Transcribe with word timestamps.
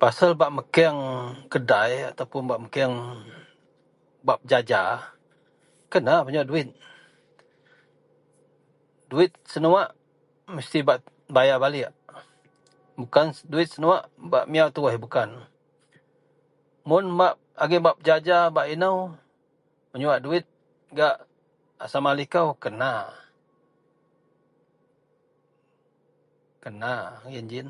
Pasel 0.00 0.30
bak 0.40 0.50
mekeng 0.56 0.98
kedai 1.52 1.92
atau 2.10 2.26
bak 2.50 2.60
mekeng 2.64 2.92
bak 4.26 4.38
pejaja 4.40 4.82
kena 5.92 6.14
menyuwak 6.24 6.48
duwit, 6.48 6.68
duwit 9.10 9.32
senuwak 9.52 9.88
mesti 10.56 10.78
bak 10.88 10.98
bayar 11.34 11.56
baliek 11.64 11.92
bukan 13.00 13.26
duwit 13.50 13.68
senuwak 13.72 14.02
bak 14.32 14.44
miyaw 14.50 14.68
teruh 14.74 14.94
bukan 15.04 15.28
mun 16.88 17.04
bak 17.20 17.34
agei 17.62 17.80
bak 17.86 17.98
pejaja 18.00 18.38
bak 18.56 18.66
eno 18.74 18.92
menyuwak 19.92 20.22
duwit 20.24 20.46
gak 20.98 21.14
sama 21.92 22.10
liko 22.18 22.42
kena 22.64 22.92
kena 26.62 26.92
geji 27.32 27.44
iyen. 27.56 27.68